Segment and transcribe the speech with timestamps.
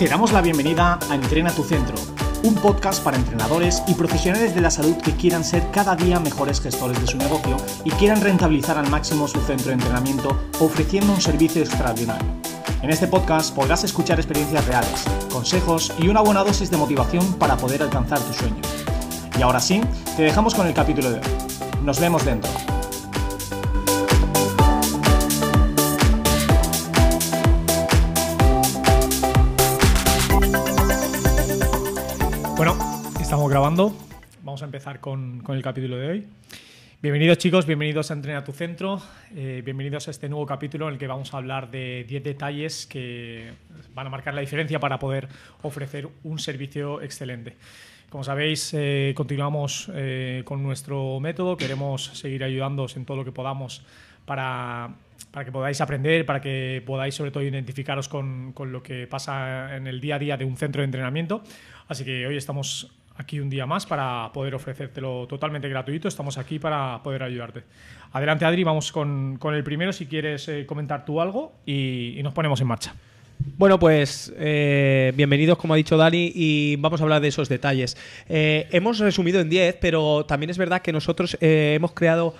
[0.00, 1.94] Te damos la bienvenida a Entrena tu Centro,
[2.42, 6.60] un podcast para entrenadores y profesionales de la salud que quieran ser cada día mejores
[6.60, 11.20] gestores de su negocio y quieran rentabilizar al máximo su centro de entrenamiento ofreciendo un
[11.20, 12.39] servicio extraordinario.
[12.82, 17.58] En este podcast podrás escuchar experiencias reales, consejos y una buena dosis de motivación para
[17.58, 18.62] poder alcanzar tu sueño.
[19.38, 19.82] Y ahora sí,
[20.16, 21.24] te dejamos con el capítulo de hoy.
[21.84, 22.50] Nos vemos dentro.
[32.56, 32.78] Bueno,
[33.20, 33.94] estamos grabando.
[34.42, 36.26] Vamos a empezar con, con el capítulo de hoy.
[37.02, 39.00] Bienvenidos chicos, bienvenidos a Entrena tu Centro,
[39.34, 42.86] eh, bienvenidos a este nuevo capítulo en el que vamos a hablar de 10 detalles
[42.86, 43.52] que
[43.94, 45.26] van a marcar la diferencia para poder
[45.62, 47.56] ofrecer un servicio excelente.
[48.10, 53.32] Como sabéis, eh, continuamos eh, con nuestro método, queremos seguir ayudándoos en todo lo que
[53.32, 53.82] podamos
[54.26, 54.94] para,
[55.30, 59.74] para que podáis aprender, para que podáis sobre todo identificaros con, con lo que pasa
[59.74, 61.42] en el día a día de un centro de entrenamiento.
[61.88, 66.08] Así que hoy estamos aquí un día más para poder ofrecértelo totalmente gratuito.
[66.08, 67.64] Estamos aquí para poder ayudarte.
[68.12, 72.22] Adelante, Adri, vamos con, con el primero si quieres eh, comentar tú algo y, y
[72.22, 72.94] nos ponemos en marcha.
[73.42, 77.96] Bueno, pues eh, bienvenidos, como ha dicho Dani, y vamos a hablar de esos detalles.
[78.28, 82.34] Eh, hemos resumido en 10, pero también es verdad que nosotros eh, hemos creado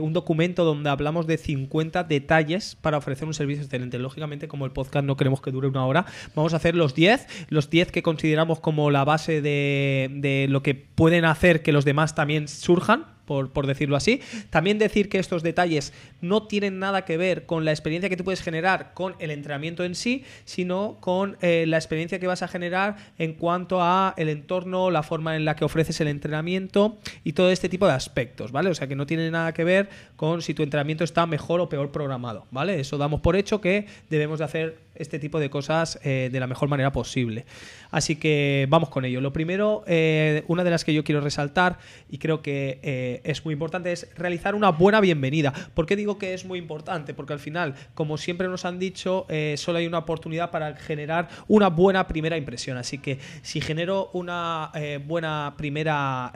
[0.00, 4.00] un documento donde hablamos de 50 detalles para ofrecer un servicio excelente.
[4.00, 7.46] Lógicamente, como el podcast no queremos que dure una hora, vamos a hacer los 10,
[7.50, 12.16] los 10 que consideramos como la base de lo que pueden hacer que los demás
[12.16, 14.20] también surjan por, decirlo así.
[14.50, 18.24] También decir que estos detalles no tienen nada que ver con la experiencia que tú
[18.24, 22.48] puedes generar con el entrenamiento en sí, sino con eh, la experiencia que vas a
[22.48, 27.34] generar en cuanto a el entorno, la forma en la que ofreces el entrenamiento y
[27.34, 28.68] todo este tipo de aspectos, ¿vale?
[28.68, 31.68] O sea que no tiene nada que ver con si tu entrenamiento está mejor o
[31.68, 32.80] peor programado, ¿vale?
[32.80, 36.46] Eso damos por hecho que debemos de hacer este tipo de cosas eh, de la
[36.46, 37.46] mejor manera posible.
[37.90, 39.20] Así que vamos con ello.
[39.20, 41.78] Lo primero, eh, una de las que yo quiero resaltar
[42.08, 45.52] y creo que eh, es muy importante es realizar una buena bienvenida.
[45.74, 47.14] ¿Por qué digo que es muy importante?
[47.14, 51.68] Porque al final, como siempre nos han dicho, solo hay una oportunidad para generar una
[51.68, 52.76] buena primera impresión.
[52.76, 54.70] Así que si genero una
[55.06, 56.32] buena primera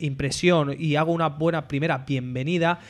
[0.00, 2.80] impresión y hago una buena primera bienvenida,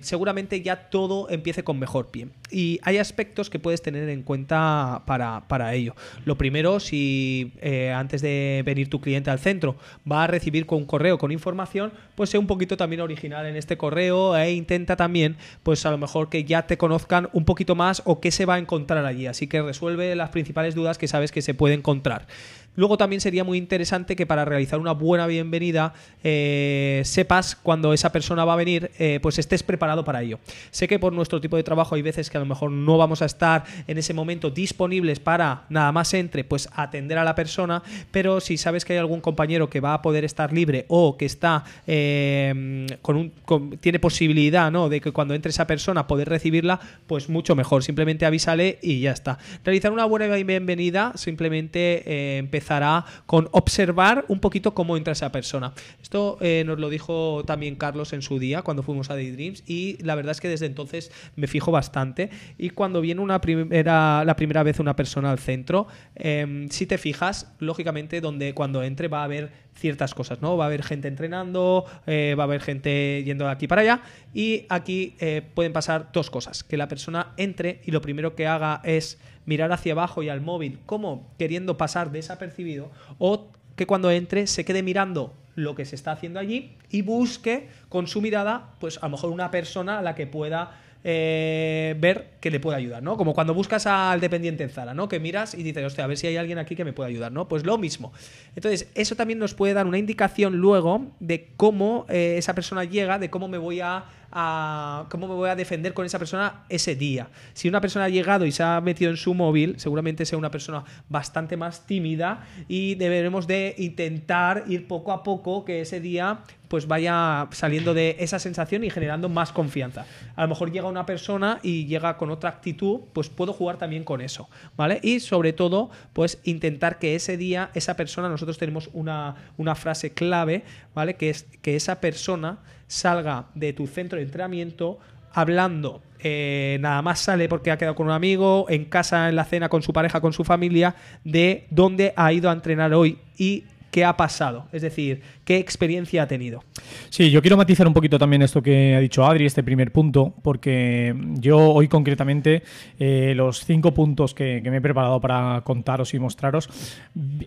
[0.00, 2.28] seguramente ya todo empiece con mejor pie.
[2.50, 5.94] Y hay aspectos que puedes tener en cuenta para, para ello.
[6.24, 7.52] Lo primero, si
[7.94, 9.76] antes de venir tu cliente al centro
[10.10, 13.56] va a recibir con un correo con información, pues sea un poquito también original en
[13.56, 17.74] este correo e intenta también, pues a lo mejor que ya te conozcan un poquito
[17.74, 19.26] más o qué se va a encontrar allí.
[19.26, 22.26] Así que resuelve las principales dudas que sabes que se puede encontrar.
[22.76, 28.12] Luego también sería muy interesante que para realizar una buena bienvenida eh, sepas cuando esa
[28.12, 30.38] persona va a venir, eh, pues estés preparado para ello.
[30.70, 33.22] Sé que por nuestro tipo de trabajo hay veces que a lo mejor no vamos
[33.22, 37.82] a estar en ese momento disponibles para nada más entre, pues atender a la persona,
[38.10, 41.24] pero si sabes que hay algún compañero que va a poder estar libre o que
[41.24, 43.32] está eh, con un
[43.80, 44.88] tiene posibilidad, ¿no?
[44.88, 47.82] De que cuando entre esa persona poder recibirla, pues mucho mejor.
[47.82, 49.38] Simplemente avísale y ya está.
[49.64, 55.72] Realizar una buena bienvenida, simplemente empezar empezará con observar un poquito cómo entra esa persona.
[56.02, 60.02] Esto eh, nos lo dijo también Carlos en su día cuando fuimos a Daydreams y
[60.02, 64.34] la verdad es que desde entonces me fijo bastante y cuando viene una primera, la
[64.34, 69.20] primera vez una persona al centro, eh, si te fijas, lógicamente donde cuando entre va
[69.20, 70.56] a haber ciertas cosas, ¿no?
[70.56, 74.00] Va a haber gente entrenando, eh, va a haber gente yendo de aquí para allá
[74.34, 78.46] y aquí eh, pueden pasar dos cosas, que la persona entre y lo primero que
[78.46, 84.10] haga es mirar hacia abajo y al móvil como queriendo pasar desapercibido o que cuando
[84.10, 88.74] entre se quede mirando lo que se está haciendo allí y busque con su mirada
[88.80, 92.78] pues a lo mejor una persona a la que pueda eh, ver que le puede
[92.78, 93.16] ayudar, ¿no?
[93.16, 95.08] Como cuando buscas al dependiente en Zara, ¿no?
[95.08, 97.30] Que miras y dices, hostia, a ver si hay alguien aquí que me pueda ayudar,
[97.30, 97.46] ¿no?
[97.46, 98.12] Pues lo mismo.
[98.56, 103.20] Entonces, eso también nos puede dar una indicación luego de cómo eh, esa persona llega,
[103.20, 106.96] de cómo me voy a a cómo me voy a defender con esa persona ese
[106.96, 107.28] día.
[107.54, 110.50] Si una persona ha llegado y se ha metido en su móvil, seguramente sea una
[110.50, 116.40] persona bastante más tímida y deberemos de intentar ir poco a poco que ese día
[116.68, 120.06] pues vaya saliendo de esa sensación y generando más confianza.
[120.34, 124.04] A lo mejor llega una persona y llega con otra actitud, pues puedo jugar también
[124.04, 125.00] con eso, ¿vale?
[125.02, 130.12] Y sobre todo, pues intentar que ese día, esa persona, nosotros tenemos una, una frase
[130.12, 130.64] clave,
[130.94, 131.14] ¿vale?
[131.14, 132.58] Que es que esa persona
[132.88, 134.98] salga de tu centro de entrenamiento
[135.32, 136.02] hablando.
[136.18, 139.68] Eh, nada más sale porque ha quedado con un amigo, en casa, en la cena
[139.68, 143.18] con su pareja, con su familia, de dónde ha ido a entrenar hoy.
[143.36, 143.64] Y
[143.96, 146.62] qué ha pasado, es decir, qué experiencia ha tenido.
[147.08, 150.34] Sí, yo quiero matizar un poquito también esto que ha dicho Adri, este primer punto,
[150.42, 152.62] porque yo hoy concretamente
[152.98, 156.68] eh, los cinco puntos que, me he preparado para contaros y mostraros,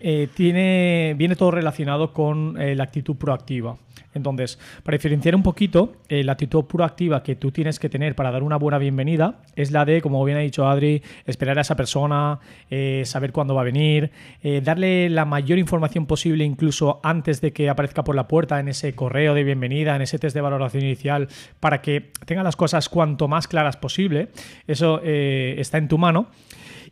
[0.02, 3.76] eh, tiene, viene todo relacionado con la actitud proactiva.
[4.14, 8.30] Entonces, para diferenciar un poquito, eh, la actitud proactiva que tú tienes que tener para
[8.30, 11.76] dar una buena bienvenida es la de, como bien ha dicho Adri, esperar a esa
[11.76, 14.10] persona, eh, saber cuándo va a venir,
[14.42, 18.68] eh, darle la mayor información posible incluso antes de que aparezca por la puerta en
[18.68, 21.28] ese correo de bienvenida, en ese test de valoración inicial,
[21.60, 24.28] para que tenga las cosas cuanto más claras posible.
[24.66, 26.28] Eso está en tu mano.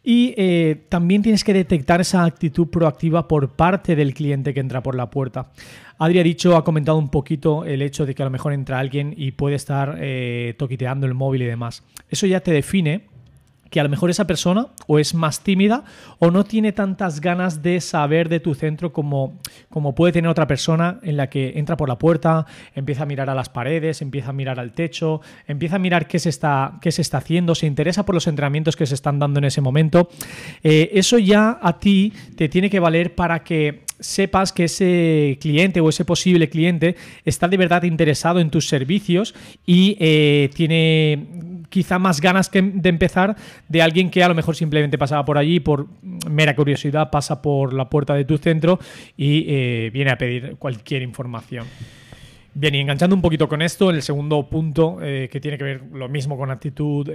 [0.02, 4.82] Y eh, también tienes que detectar esa actitud proactiva por parte del cliente que entra
[4.82, 5.50] por la puerta.
[5.98, 8.78] Adri ha dicho, ha comentado un poquito el hecho de que a lo mejor entra
[8.78, 11.84] alguien y puede estar eh, toquiteando el móvil y demás.
[12.08, 13.06] Eso ya te define
[13.70, 15.84] que a lo mejor esa persona o es más tímida
[16.18, 19.38] o no tiene tantas ganas de saber de tu centro como,
[19.68, 23.30] como puede tener otra persona en la que entra por la puerta, empieza a mirar
[23.30, 26.92] a las paredes, empieza a mirar al techo, empieza a mirar qué se está, qué
[26.92, 30.08] se está haciendo, se interesa por los entrenamientos que se están dando en ese momento.
[30.62, 35.80] Eh, eso ya a ti te tiene que valer para que sepas que ese cliente
[35.80, 39.34] o ese posible cliente está de verdad interesado en tus servicios
[39.66, 41.26] y eh, tiene
[41.68, 43.36] quizá más ganas que de empezar
[43.68, 45.86] de alguien que a lo mejor simplemente pasaba por allí por
[46.28, 48.78] mera curiosidad, pasa por la puerta de tu centro
[49.16, 51.66] y eh, viene a pedir cualquier información.
[52.54, 55.82] Bien, y enganchando un poquito con esto, el segundo punto eh, que tiene que ver
[55.92, 57.08] lo mismo con actitud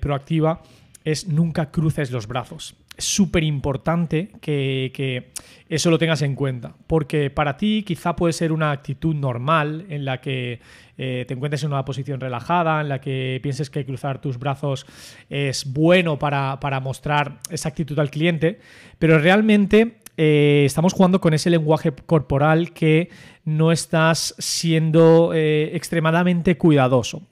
[0.00, 0.62] proactiva
[1.04, 2.74] es nunca cruces los brazos.
[2.98, 5.32] Súper importante que,
[5.68, 10.06] eso lo tengas en cuenta, porque para ti quizá puede ser una actitud normal en
[10.06, 10.60] la que
[10.96, 14.86] eh, te encuentres en una posición relajada, en la que pienses que cruzar tus brazos
[15.28, 18.60] es bueno para, mostrar esa actitud al cliente,
[18.98, 23.10] pero realmente eh, estamos jugando con ese lenguaje corporal que
[23.44, 27.22] no estás siendo eh, extremadamente cuidadoso.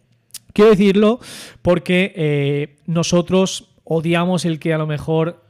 [0.52, 1.20] Quiero decirlo
[1.62, 5.43] porque nosotros odiamos el que a lo mejor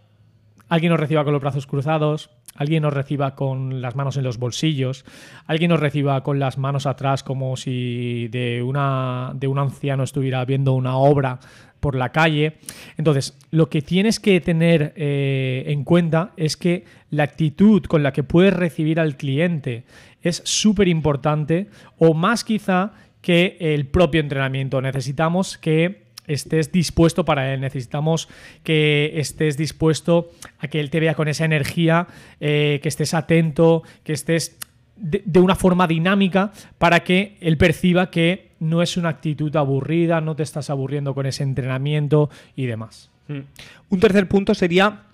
[0.69, 4.39] alguien nos reciba con los brazos cruzados, alguien nos reciba con las manos en los
[4.39, 5.05] bolsillos,
[5.47, 10.45] alguien nos reciba con las manos atrás como si de, una, de un anciano estuviera
[10.45, 11.41] viendo una obra
[11.81, 12.57] por la calle.
[12.97, 18.13] Entonces, lo que tienes que tener eh, en cuenta es que la actitud con la
[18.13, 19.85] que puedes recibir al cliente
[20.23, 21.69] es súper importante
[21.99, 24.81] o más quizá que el propio entrenamiento.
[24.81, 27.61] Necesitamos que estés dispuesto para él.
[27.61, 28.29] Necesitamos
[28.63, 32.07] que estés dispuesto a que él te vea con esa energía,
[32.41, 34.57] eh, que estés atento, que estés
[34.97, 40.37] de, una forma dinámica para que él perciba que no es una actitud aburrida, no
[40.37, 43.11] te estás aburriendo con ese entrenamiento y demás.
[43.27, 45.05] Un tercer punto sería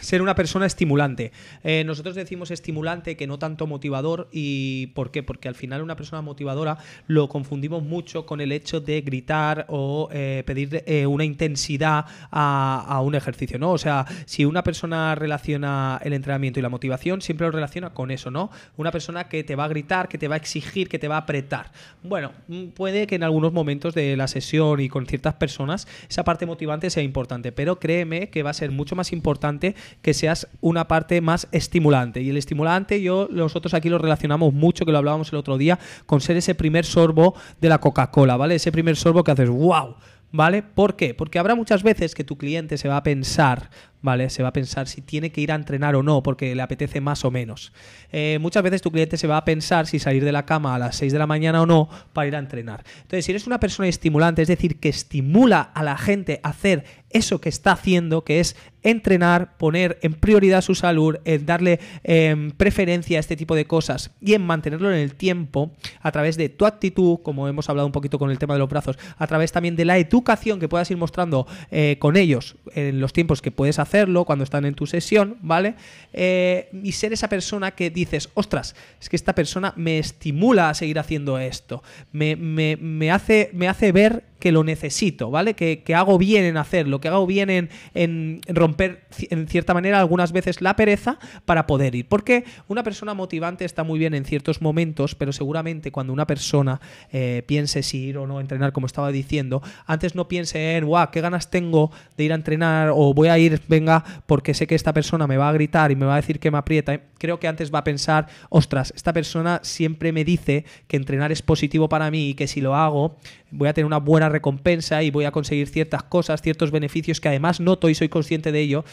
[0.00, 1.32] ser una persona estimulante.
[1.62, 4.28] Eh, nosotros decimos estimulante que no tanto motivador.
[4.32, 5.22] ¿Y por qué?
[5.22, 10.08] Porque al final una persona motivadora lo confundimos mucho con el hecho de gritar o
[10.12, 13.72] eh, pedir eh, una intensidad a, un ejercicio, ¿no?
[13.72, 18.10] O sea, si una persona relaciona el entrenamiento y la motivación, siempre lo relaciona con
[18.10, 18.50] eso, ¿no?
[18.76, 21.16] Una persona que te va a gritar, que te va a exigir, que te va
[21.16, 21.72] a apretar.
[22.02, 26.24] Bueno, mm, puede que en algunos momentos de la sesión y con ciertas personas esa
[26.24, 30.48] parte motivante sea importante, pero créeme que va a ser mucho más importante que seas
[30.60, 32.20] una parte más estimulante.
[32.20, 35.78] Y el estimulante, yo nosotros aquí lo relacionamos mucho, que lo hablábamos el otro día,
[36.06, 38.54] con ser ese primer sorbo de la Coca-Cola, ¿vale?
[38.56, 39.96] Ese primer sorbo que haces, wow.
[40.32, 40.62] ¿Vale?
[40.62, 41.12] ¿Por qué?
[41.12, 43.68] Porque habrá muchas veces que tu cliente se va a pensar,
[44.02, 44.30] ¿vale?
[44.30, 47.00] Se va a pensar si tiene que ir a entrenar o no, porque le apetece
[47.00, 47.72] más o menos.
[48.12, 50.78] Eh, muchas veces tu cliente se va a pensar si salir de la cama a
[50.78, 52.84] las 6 de la mañana o no para ir a entrenar.
[53.02, 56.84] Entonces, si eres una persona estimulante, es decir, que estimula a la gente a hacer
[57.10, 62.50] eso que está haciendo, que es entrenar, poner en prioridad su salud, en darle em,
[62.52, 66.48] preferencia a este tipo de cosas y en mantenerlo en el tiempo a través de
[66.48, 69.52] tu actitud, como hemos hablado un poquito con el tema de los brazos, a través
[69.52, 73.50] también de la educación que puedas ir mostrando eh, con ellos en los tiempos que
[73.50, 75.74] puedes hacerlo, cuando están en tu sesión, ¿vale?
[76.12, 80.74] Eh, y ser esa persona que dices, ostras, es que esta persona me estimula a
[80.74, 81.82] seguir haciendo esto,
[82.12, 85.54] me, me hace, me hace ver que lo necesito, ¿vale?
[85.54, 90.60] Que, hago bien en hacerlo, que hago bien en, romper en cierta manera algunas veces
[90.60, 92.08] la pereza para poder ir.
[92.08, 96.80] Porque una persona motivante está muy bien en ciertos momentos, pero seguramente cuando una persona
[97.12, 100.86] eh, piense si ir o no a entrenar, como estaba diciendo, antes no piense en,
[100.86, 104.66] guau, qué ganas tengo de ir a entrenar o voy a ir, venga, porque sé
[104.66, 106.98] que esta persona me va a gritar y me va a decir que me aprieta.
[107.18, 111.42] Creo que antes va a pensar, ostras, esta persona siempre me dice que entrenar es
[111.42, 113.18] positivo para mí y que si lo hago
[113.50, 117.28] voy a tener una buena recompensa y voy a conseguir ciertas cosas, ciertos beneficios que
[117.28, 118.84] además noto y soy consciente de ello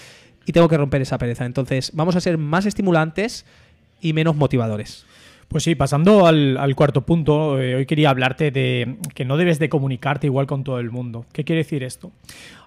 [0.45, 1.45] y tengo que romper esa pereza.
[1.45, 3.45] Entonces, vamos a ser más estimulantes
[4.01, 5.05] y menos motivadores.
[5.47, 9.69] Pues sí, pasando al, cuarto punto, eh, hoy quería hablarte de que no debes de
[9.69, 11.25] comunicarte igual con todo el mundo.
[11.31, 12.11] ¿Qué quiere decir esto?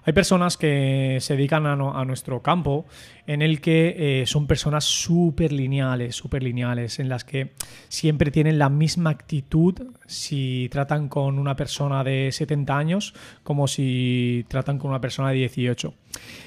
[0.03, 2.87] Hay personas que se dedican a, nuestro campo
[3.27, 7.51] en el que eh, son personas súper lineales, súper lineales, en las que
[7.87, 9.75] siempre tienen la misma actitud
[10.07, 15.35] si tratan con una persona de 70 años como si tratan con una persona de
[15.35, 15.93] 18.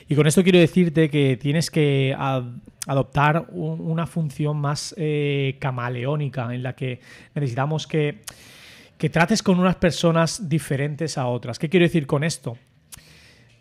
[0.09, 2.13] Y con esto quiero decirte que tienes que
[2.87, 7.01] adoptar una función más eh, camaleónica en la que
[7.35, 8.23] necesitamos que,
[8.99, 11.59] que trates con unas personas diferentes a otras.
[11.59, 12.57] ¿Qué quiero decir con esto?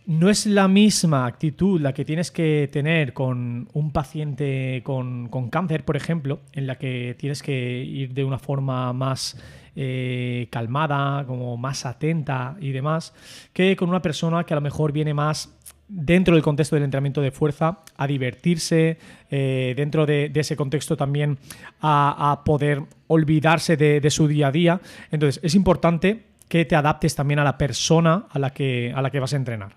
[0.05, 5.85] no es la misma actitud la que tienes que tener con un paciente con, cáncer,
[5.85, 9.41] por ejemplo, en la que tienes que ir de una forma más
[9.75, 13.13] eh, calmada, como más atenta y demás,
[13.53, 15.55] que con una persona que a lo mejor viene más
[15.95, 18.97] dentro del contexto del entrenamiento de fuerza a divertirse,
[19.29, 21.37] eh, dentro de, ese contexto también
[21.81, 24.81] a, poder olvidarse de, de su día a día.
[25.11, 29.11] Entonces es importante que te adaptes también a la persona a la que, a la
[29.11, 29.75] que vas a entrenar.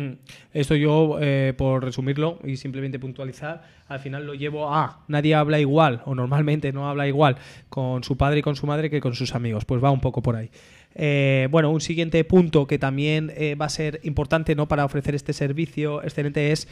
[0.00, 0.12] Mm.
[0.54, 5.60] Esto yo, eh, por resumirlo y simplemente puntualizar, al final lo llevo a nadie habla
[5.60, 7.36] igual, o normalmente no habla igual
[7.68, 9.66] con su padre y con su madre que con sus amigos.
[9.66, 10.50] Pues va un poco por ahí.
[10.94, 14.66] Eh, bueno, un siguiente punto que también eh, va a ser importante ¿no?
[14.66, 16.66] para ofrecer este servicio excelente es,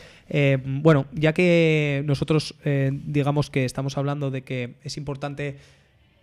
[0.65, 2.57] bueno, ya que nosotros
[2.91, 5.59] digamos que estamos hablando de que es importante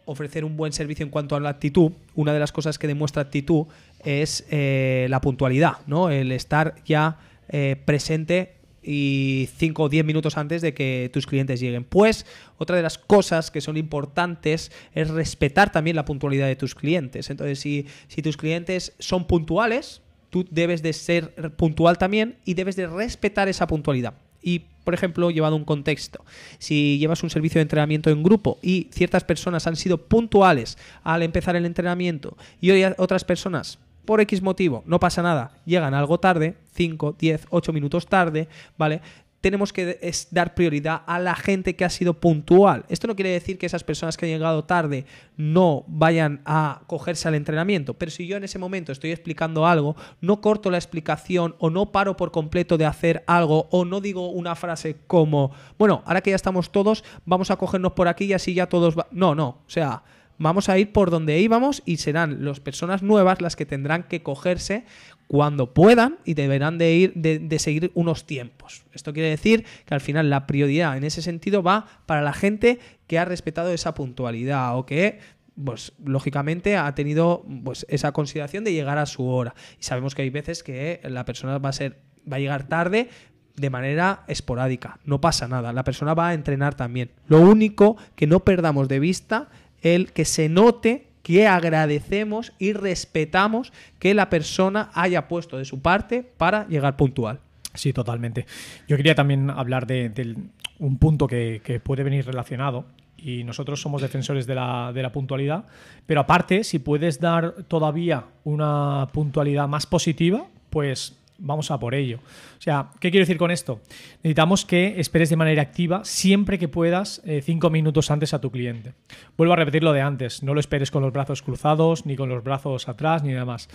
[0.05, 3.21] ofrecer un buen servicio en cuanto a la actitud, una de las cosas que demuestra
[3.21, 3.65] actitud
[4.03, 6.09] es eh, la puntualidad, ¿no?
[6.09, 7.17] El estar ya
[7.50, 11.83] eh, presente y 5 o 10 minutos antes de que tus clientes lleguen.
[11.83, 12.25] Pues
[12.57, 17.29] otra de las cosas que son importantes es respetar también la puntualidad de tus clientes.
[17.29, 22.75] Entonces, si, si tus clientes son puntuales, tú debes de ser puntual también y debes
[22.75, 24.13] de respetar esa puntualidad.
[24.46, 26.24] Y, por ejemplo, llevado un contexto,
[26.60, 31.24] si llevas un servicio de entrenamiento en grupo y ciertas personas han sido puntuales al
[31.24, 36.56] empezar el entrenamiento y otras personas por X motivo, no pasa nada, llegan algo tarde,
[36.75, 38.48] 5, 10, 8 minutos tarde,
[38.78, 39.02] ¿vale?
[39.46, 40.00] Tenemos que
[40.32, 42.84] dar prioridad a la gente que ha sido puntual.
[42.90, 45.06] Esto no quiere decir que esas personas que han llegado tarde
[45.38, 49.96] no vayan a cogerse al entrenamiento, pero si yo en ese momento estoy explicando algo,
[50.20, 54.32] no corto la explicación o no paro por completo de hacer algo o no digo
[54.32, 58.34] una frase como, bueno, ahora que ya estamos todos, vamos a cogernos por aquí y
[58.34, 58.98] así ya todos...
[58.98, 60.02] Va no, no, o sea...
[60.38, 64.22] Vamos a ir por donde íbamos y serán las personas nuevas las que tendrán que
[64.22, 64.84] cogerse
[65.27, 68.86] cuando puedan y deberán de ir de, seguir unos tiempos.
[68.94, 72.79] Esto quiere decir que al final la prioridad en ese sentido va para la gente
[73.08, 75.20] que ha respetado esa puntualidad o que
[75.63, 79.55] pues lógicamente ha tenido pues esa consideración de llegar a su hora.
[79.79, 82.01] Y sabemos que hay veces que la persona va a ser
[82.32, 83.10] va a llegar tarde
[83.55, 87.12] de manera esporádica, no pasa nada, la persona va a entrenar también.
[87.27, 89.50] Lo único que no perdamos de vista
[89.82, 95.82] el que se note que agradecemos y respetamos que la persona haya puesto de su
[95.82, 97.39] parte para llegar puntual.
[97.74, 98.46] Sí, totalmente.
[98.88, 100.36] Yo quería también hablar de,
[100.77, 102.86] un punto que, puede venir relacionado
[103.17, 105.65] y nosotros somos defensores de la, de la, puntualidad,
[106.05, 112.20] pero aparte, si puedes dar todavía una puntualidad más positiva, pues vamos a por ello.
[112.58, 113.80] O sea, ¿qué quiero decir con esto?
[114.18, 118.51] Necesitamos que esperes de manera activa siempre que puedas eh, cinco minutos antes a tu
[118.51, 118.94] cliente.
[119.38, 122.30] Vuelvo a repetir lo de antes, no lo esperes con los brazos cruzados, ni con
[122.30, 123.70] los brazos atrás, ni nada más.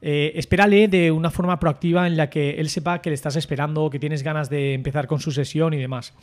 [0.00, 3.90] Eh, espérale de una forma proactiva en la que él sepa que le estás esperando,
[3.90, 6.14] que tienes ganas de empezar con su sesión y demás.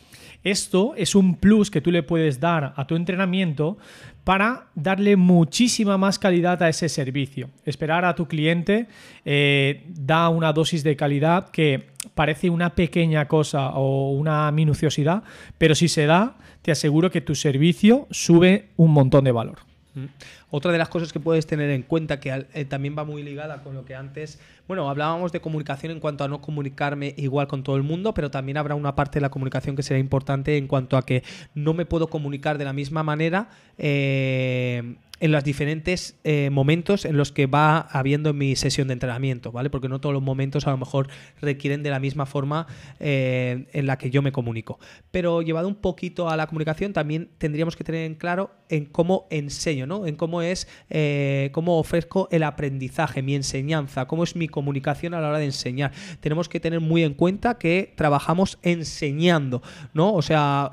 [0.43, 3.77] Esto es un plus que tú le puedes dar a tu entrenamiento
[4.25, 7.51] para darle muchísima más calidad a ese servicio.
[7.63, 8.87] Esperar a tu cliente
[9.23, 15.23] eh, da una dosis de calidad que parece una pequeña cosa o una minuciosidad,
[15.59, 19.59] pero si se da, te aseguro que tu servicio sube un montón de valor.
[19.95, 20.05] Mm.
[20.51, 23.63] Otra de las cosas que puedes tener en cuenta, que eh, también va muy ligada
[23.63, 27.63] con lo que antes, bueno, hablábamos de comunicación en cuanto a no comunicarme igual con
[27.63, 30.67] todo el mundo, pero también habrá una parte de la comunicación que será importante en
[30.67, 31.23] cuanto a que
[31.53, 37.17] no me puedo comunicar de la misma manera eh, en los diferentes eh, momentos en
[37.17, 39.69] los que va habiendo mi sesión de entrenamiento, ¿vale?
[39.69, 41.07] Porque no todos los momentos a lo mejor
[41.41, 42.67] requieren de la misma forma
[42.99, 44.79] eh, en la que yo me comunico.
[45.11, 49.27] Pero llevado un poquito a la comunicación, también tendríamos que tener en claro en cómo
[49.29, 50.05] enseño, ¿no?
[50.05, 55.21] En cómo es, eh, cómo ofrezco el aprendizaje, mi enseñanza, cómo es mi comunicación a
[55.21, 55.91] la hora de enseñar.
[56.19, 59.61] Tenemos que tener muy en cuenta que trabajamos enseñando,
[59.93, 60.13] ¿no?
[60.13, 60.71] O sea,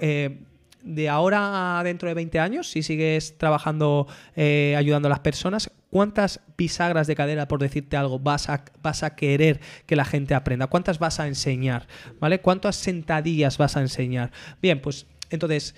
[0.83, 5.71] de ahora a dentro de 20 años, si sigues trabajando, eh, ayudando a las personas,
[5.93, 10.35] ¿Cuántas bisagras de cadera, por decirte algo, vas a, vas a querer que la gente
[10.35, 10.67] aprenda?
[10.69, 11.87] ¿Cuántas vas a enseñar?
[12.19, 12.41] ¿Vale?
[12.41, 14.33] ¿Cuántas sentadillas vas a enseñar?
[14.63, 15.75] Bien, pues entonces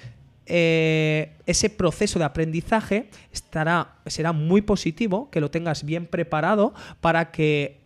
[0.46, 7.32] eh, ese proceso de aprendizaje estará, será muy positivo, que lo tengas bien preparado para
[7.32, 7.80] que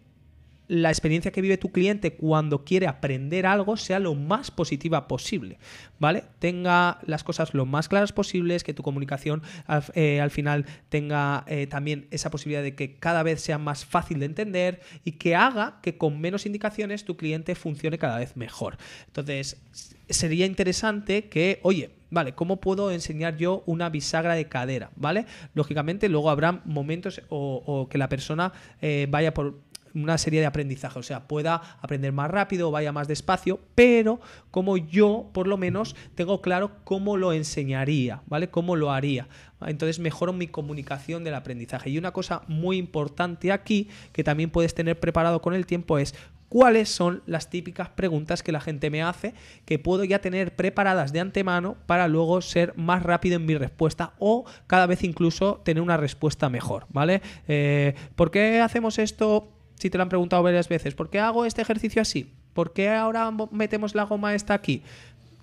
[0.69, 5.59] la experiencia que vive tu cliente cuando quiere aprender algo sea lo más positiva posible,
[5.99, 6.25] ¿vale?
[6.39, 11.67] Tenga las cosas lo más claras posibles, que tu comunicación al, eh, final tenga eh,
[11.67, 15.81] también esa posibilidad de que cada vez sea más fácil de entender y que haga
[15.83, 18.77] que con menos indicaciones tu cliente funcione cada vez mejor.
[19.07, 19.63] Entonces,
[20.09, 24.91] sería interesante que, oye, Vale, ¿cómo puedo enseñar yo una bisagra de cadera?
[24.97, 25.27] ¿Vale?
[25.55, 29.61] Lógicamente, luego habrá momentos o, que la persona eh, vaya por
[29.95, 34.21] una serie de aprendizaje, o sea, pueda aprender más rápido o vaya más despacio, pero
[34.51, 38.51] como yo, por lo menos, tengo claro cómo lo enseñaría, ¿vale?
[38.51, 39.29] Cómo lo haría.
[39.67, 41.91] Entonces mejoro mi comunicación del aprendizaje.
[41.91, 46.15] Y una cosa muy importante aquí, que también puedes tener preparado con el tiempo, es
[46.49, 51.13] cuáles son las típicas preguntas que la gente me hace, que puedo ya tener preparadas
[51.13, 55.83] de antemano para luego ser más rápido en mi respuesta o cada vez incluso tener
[55.83, 57.23] una respuesta mejor, ¿vale?
[57.47, 59.53] Eh, ¿Por qué hacemos esto?
[59.79, 62.33] Si te lo han preguntado varias veces, ¿por qué hago este ejercicio así?
[62.53, 64.83] ¿Por qué ahora metemos la goma esta aquí?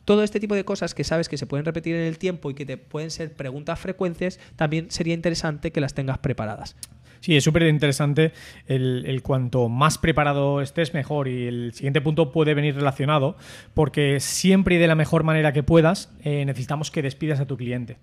[0.04, 2.54] Todo este tipo de cosas que sabes que se pueden repetir en el tiempo y
[2.54, 6.76] que te pueden ser preguntas frecuentes, también sería interesante que las tengas preparadas.
[7.22, 8.34] Sí, es súper interesante
[8.68, 11.28] el, cuanto más preparado estés, mejor.
[11.28, 13.36] Y el siguiente punto puede venir relacionado,
[13.74, 17.58] porque siempre y de la mejor manera que puedas, eh, necesitamos que despidas a tu
[17.58, 17.98] cliente.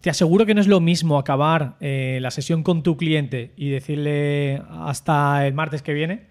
[0.00, 3.70] Te aseguro que no es lo mismo acabar eh, la sesión con tu cliente y
[3.70, 6.26] decirle hasta el martes que viene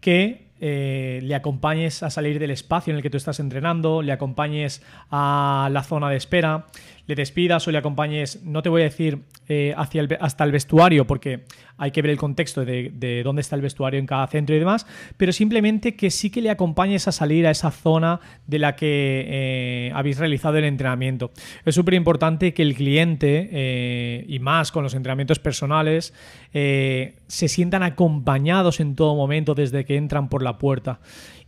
[0.00, 4.12] que eh, le acompañes a salir del espacio en el que tú estás entrenando, le
[4.12, 6.66] acompañes a la zona de espera,
[7.06, 10.52] le despidas o le acompañes, no te voy a decir eh, hacia el, hasta el
[10.52, 11.44] vestuario, porque
[11.76, 14.86] hay que ver el contexto de, dónde está el vestuario en cada centro y demás,
[15.16, 19.24] pero simplemente que sí que le acompañes a salir a esa zona de la que
[19.26, 21.32] eh, habéis realizado el entrenamiento.
[21.64, 26.14] Es súper importante que el cliente, eh, y más con los entrenamientos personales,
[26.52, 31.00] se sientan acompañados en todo momento desde que entran por la puerta.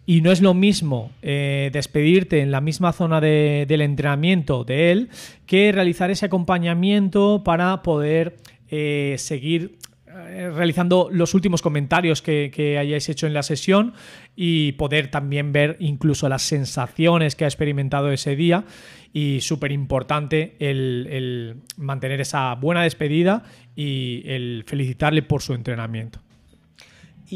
[0.07, 5.09] Y no es lo mismo eh, despedirte en la misma zona del entrenamiento de él
[5.47, 8.37] que realizar ese acompañamiento para poder
[8.69, 13.95] eh, seguir eh, realizando los últimos comentarios que, hayáis hecho en la sesión
[14.37, 18.65] y poder también ver incluso las sensaciones que ha experimentado ese día
[19.13, 23.43] y súper importante el mantener esa buena despedida
[23.75, 26.21] y el felicitarle por su entrenamiento.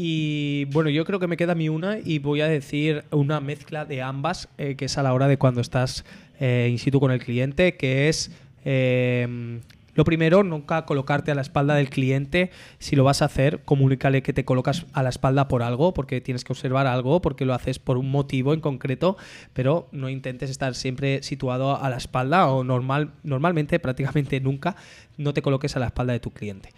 [0.01, 3.83] Y bueno, yo creo que me queda mi una y voy a decir una mezcla
[3.83, 6.05] de ambas, eh, que es a la hora de cuando estás
[6.39, 8.31] eh, in situ con el cliente, que es
[8.63, 9.59] em,
[9.95, 12.49] lo primero, nunca colocarte a la espalda del cliente.
[12.77, 16.21] Si lo vas a hacer, comunícale que te colocas a la espalda por algo, porque
[16.21, 19.17] tienes que observar algo, porque lo haces por un motivo en concreto,
[19.51, 24.77] pero no intentes estar siempre situado a la espalda o normal, normalmente, prácticamente nunca,
[25.17, 26.69] no te coloques a la espalda de tu cliente.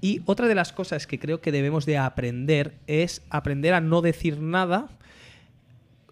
[0.00, 4.00] Y otra de las cosas que creo que debemos de aprender es aprender a no
[4.00, 4.88] decir nada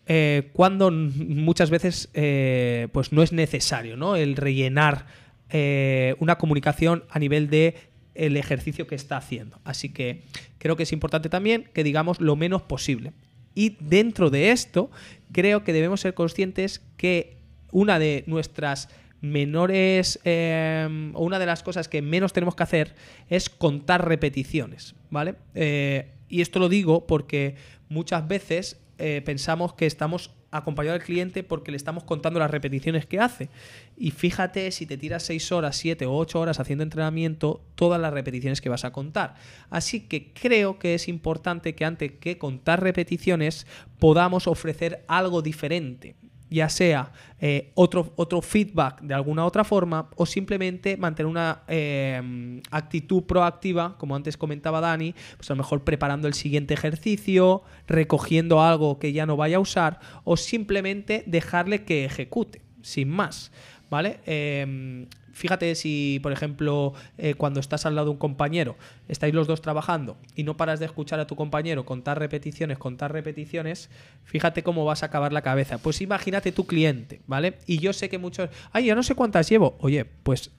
[0.07, 4.17] eh, cuando muchas veces eh, pues no es necesario, ¿no?
[4.17, 5.07] El rellenar
[5.51, 7.75] eh, una comunicación a nivel de
[8.15, 9.61] el ejercicio que está haciendo.
[9.65, 10.23] Así que
[10.59, 13.13] creo que es importante también que digamos lo menos posible.
[13.55, 14.91] Y dentro de esto,
[15.33, 17.37] creo que debemos ser conscientes que
[17.73, 18.89] una de nuestras
[19.21, 22.95] menores em, una de las cosas que menos tenemos que hacer
[23.29, 25.37] es contar repeticiones, ¿vale?
[25.55, 27.57] Eh, y esto lo digo porque
[27.89, 33.07] muchas veces eh, pensamos que estamos acompañando al cliente porque le estamos contando las repeticiones
[33.07, 33.51] que hace.
[33.97, 38.13] Y fíjate si te tiras 6 horas, 7 o 8 horas haciendo entrenamiento, todas las
[38.13, 39.35] repeticiones que vas a contar.
[39.71, 43.67] Así que creo que es importante que antes que contar repeticiones
[43.99, 46.17] podamos ofrecer algo diferente
[46.51, 52.61] ya sea eh, otro, otro feedback de alguna otra forma o simplemente mantener una eh,
[52.71, 58.63] actitud proactiva, como antes comentaba Dani, pues a lo mejor preparando el siguiente ejercicio, recogiendo
[58.63, 63.53] algo que ya no vaya a usar o simplemente dejarle que ejecute, sin más.
[63.89, 64.19] ¿Vale?
[64.27, 65.07] Eh,
[65.37, 69.61] fíjate si, por ejemplo, eh, cuando estás al lado de un compañero, estáis los dos
[69.61, 73.91] trabajando y no paras de escuchar a tu compañero contar repeticiones, contar repeticiones,
[74.25, 75.79] fíjate cómo vas a acabar la cabeza.
[75.79, 77.59] Pues imagínate tu cliente, ¿vale?
[77.67, 79.77] Y yo sé que muchos, ay, ya no sé cuántas llevo.
[79.81, 80.51] Oye, pues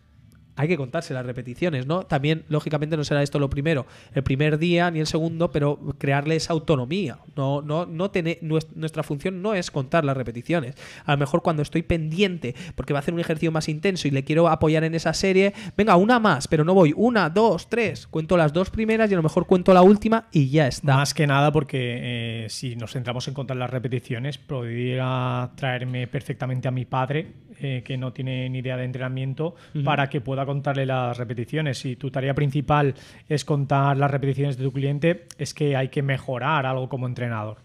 [0.58, 2.04] hay que contarse las repeticiones, ¿no?
[2.04, 6.36] También, lógicamente, no será esto lo primero, el primer día ni el segundo, pero crearle
[6.36, 7.20] esa autonomía.
[7.36, 10.76] No, no, no tener, nuestra función no es contar las repeticiones.
[11.06, 14.12] A lo mejor cuando estoy pendiente, porque va a hacer un ejercicio más intenso y
[14.12, 18.08] le quiero apoyar en esa serie, venga, una más, pero no voy, una, dos, tres,
[18.08, 20.96] cuento las dos primeras y a lo mejor cuento la última y ya está.
[20.96, 26.68] Más que nada porque eh, si nos centramos en contar las repeticiones, podría traerme perfectamente
[26.68, 30.88] a mi padre eh, que no tiene ni idea de entrenamiento para que pueda contarle
[30.88, 31.78] las repeticiones.
[31.78, 32.96] Si tu tarea principal
[33.30, 37.58] es contar las repeticiones de tu cliente, es que hay que mejorar algo como entrenador.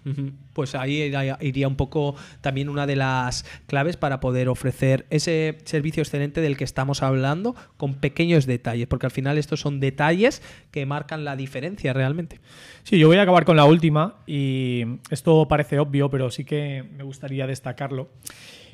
[0.52, 6.02] Pues ahí iría un poco también una de las claves para poder ofrecer ese servicio
[6.02, 10.84] excelente del que estamos hablando con pequeños detalles, porque al final estos son detalles que
[10.84, 12.40] marcan la diferencia realmente.
[12.82, 16.84] Sí, yo voy a acabar con la última y esto parece obvio, pero sí que
[16.96, 18.10] me gustaría destacarlo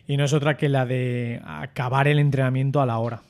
[0.06, 3.22] y no es otra que la de acabar el entrenamiento a la hora.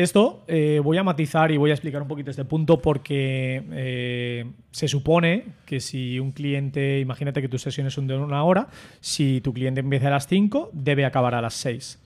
[0.00, 4.46] Esto eh, voy a matizar y voy a explicar un poquito este punto porque eh,
[4.70, 8.68] se supone que si un cliente, imagínate que tus sesiones son de una hora,
[9.00, 11.98] si tu cliente empieza a las 5, debe acabar a las 6.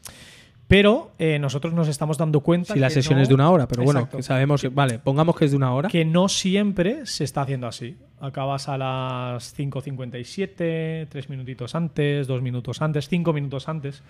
[0.67, 2.75] Pero eh, nosotros nos estamos dando cuenta.
[2.75, 5.53] Si la sesión es de una hora, pero bueno, sabemos que, vale, pongamos que es
[5.53, 5.89] de una hora.
[5.89, 7.97] Que no siempre se está haciendo así.
[8.19, 14.03] Acabas a las 5.57, tres minutitos antes, dos minutos antes, cinco minutos antes.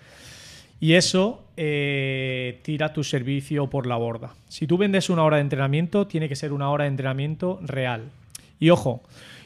[0.79, 4.35] Y eso eh, tira tu servicio por la borda.
[4.47, 8.09] Si tú vendes una hora de entrenamiento, tiene que ser una hora de entrenamiento real.
[8.59, 9.01] Y ojo,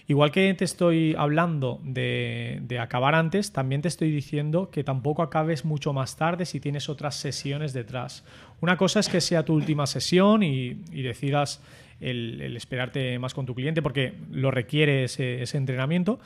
[0.09, 5.65] Igual que te estoy hablando de, acabar antes, también te estoy diciendo que tampoco acabes
[5.65, 8.23] mucho más tarde si tienes otras sesiones detrás.
[8.59, 11.61] Una cosa es que sea tu última sesión y, decidas
[12.01, 16.19] el, esperarte más con tu cliente porque lo requiere ese, entrenamiento,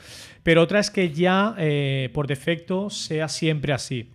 [0.43, 4.07] pero otra es que ya eh, por defecto sea siempre así.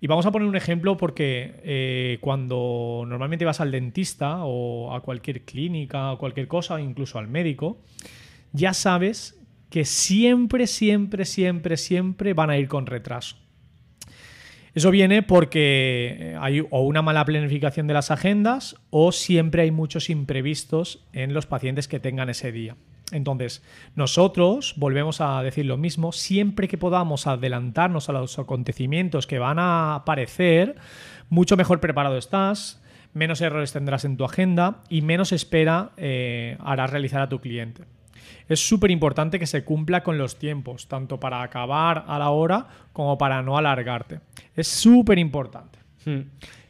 [0.00, 5.00] Y vamos a poner un ejemplo porque eh, cuando normalmente vas al dentista o a
[5.00, 7.78] cualquier clínica o cualquier cosa, incluso al médico,
[8.52, 13.36] ya sabes que siempre, siempre, siempre, siempre van a ir con retraso.
[14.74, 20.10] Eso viene porque hay o una mala planificación de las agendas o siempre hay muchos
[20.10, 22.76] imprevistos en los pacientes que tengan ese día.
[23.12, 23.62] Entonces,
[23.94, 29.58] nosotros volvemos a decir lo mismo, siempre que podamos adelantarnos a los acontecimientos que van
[29.58, 30.76] a aparecer,
[31.28, 32.82] mucho mejor preparado estás,
[33.14, 37.84] menos errores tendrás en tu agenda y menos espera eh, harás realizar a tu cliente
[38.48, 42.68] es súper importante que se cumpla con los tiempos, tanto para acabar a la hora
[42.92, 44.20] como para no alargarte.
[44.54, 45.78] Es súper importante.
[46.06, 46.20] Hmm.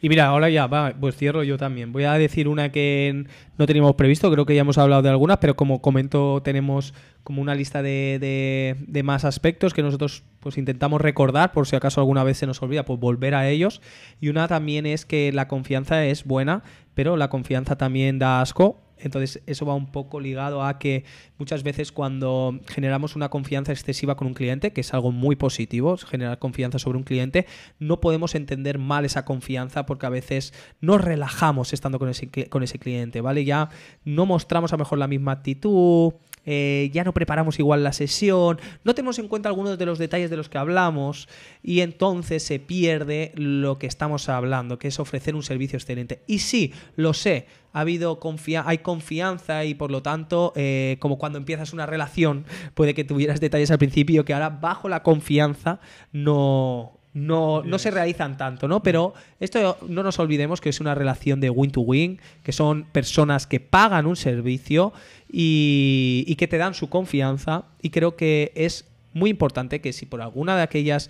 [0.00, 1.92] Y mira, ahora ya, va, pues cierro yo también.
[1.92, 3.26] Voy a decir una que
[3.58, 7.42] no teníamos previsto, creo que ya hemos hablado de algunas, pero como comento, tenemos como
[7.42, 12.24] una lista de, de, más aspectos que nosotros pues intentamos recordar, por si acaso alguna
[12.24, 13.82] vez se nos olvida, pues volver a ellos.
[14.20, 16.62] Y una también es que la confianza es buena,
[16.94, 21.04] pero la confianza también da asco entonces eso va un poco ligado a que
[21.38, 25.96] muchas veces cuando generamos una confianza excesiva con un cliente, que es algo muy positivo,
[25.96, 27.46] generar confianza sobre un cliente,
[27.78, 32.62] no podemos entender mal esa confianza porque a veces nos relajamos estando con ese, con
[32.62, 33.44] ese cliente, ¿vale?
[33.44, 33.68] Ya
[34.04, 36.14] no mostramos a lo mejor la misma actitud,
[36.46, 40.30] eh, ya no preparamos igual la sesión, no tenemos en cuenta algunos de los detalles
[40.30, 41.28] de los que hablamos
[41.62, 46.22] y entonces se pierde lo que estamos hablando, que es ofrecer un servicio excelente.
[46.26, 48.18] Y sí, lo sé, ha habido
[48.64, 53.40] hay confianza y por lo tanto, eh, como cuando empiezas una relación, puede que tuvieras
[53.40, 55.80] detalles al principio que ahora bajo la confianza
[56.12, 58.82] no, no, no, se realizan tanto, ¿no?
[58.82, 62.84] Pero esto no nos olvidemos que es una relación de win to win, que son
[62.84, 64.92] personas que pagan un servicio
[65.32, 70.04] y, y que te dan su confianza y creo que es muy importante que si
[70.04, 71.08] por alguna de aquellas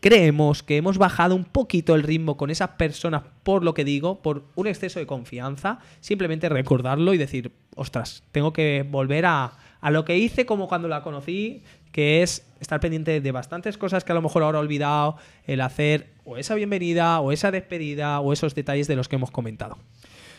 [0.00, 4.22] creemos que hemos bajado un poquito el ritmo con esas personas por lo que digo,
[4.22, 9.90] por un exceso de confianza, simplemente recordarlo y decir, ostras, tengo que volver a, a
[9.92, 11.62] lo que hice como cuando la conocí,
[11.94, 16.08] que es estar pendiente de bastantes cosas que a lo mejor ahora olvidado, el hacer
[16.24, 19.78] o esa bienvenida o esa despedida o esos detalles de los que hemos comentado.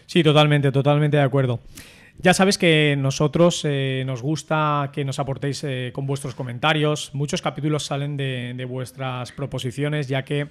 [0.05, 1.61] Sí, totalmente, totalmente de acuerdo.
[2.17, 7.11] Ya sabes que nosotros eh, nos gusta que nos aportéis eh, con vuestros comentarios.
[7.13, 10.49] Muchos capítulos salen de vuestras proposiciones, ya que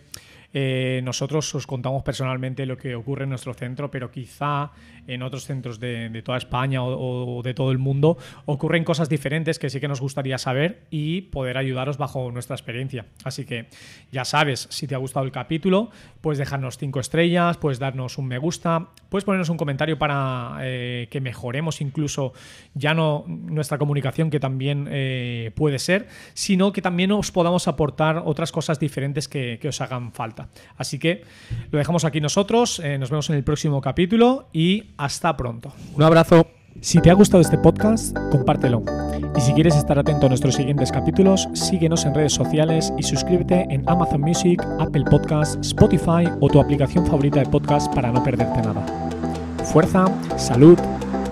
[0.57, 4.71] eh, nosotros os contamos personalmente lo que ocurre en nuestro centro, pero quizá
[5.07, 9.71] en otros centros de, toda España o, de todo el mundo ocurren cosas diferentes que
[9.71, 13.07] sí que nos gustaría saber y poder ayudaros bajo nuestra experiencia.
[13.25, 13.67] Así que
[14.13, 15.91] ya sabes, si te ha gustado el capítulo,
[16.21, 21.09] puedes dejarnos cinco estrellas, puedes darnos un me gusta, puedes ponernos un comentario para eh,
[21.11, 22.33] que mejoremos incluso
[22.75, 28.23] ya no nuestra comunicación, que también eh, puede ser, sino que también os podamos aportar
[28.25, 30.49] otras cosas diferentes que os hagan falta.
[30.77, 31.23] Así que
[31.71, 35.73] lo dejamos aquí nosotros, eh, nos vemos en el próximo capítulo y hasta pronto.
[35.95, 36.47] Un abrazo.
[36.81, 38.83] Si te ha gustado este podcast, compártelo.
[39.37, 43.67] Y si quieres estar atento a nuestros siguientes capítulos, síguenos en redes sociales y suscríbete
[43.71, 48.61] en Amazon Music, Apple Podcasts, Spotify o tu aplicación favorita de podcast para no perderte
[48.63, 48.85] nada.
[49.65, 50.79] Fuerza, salud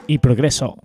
[0.07, 0.77] y progreso.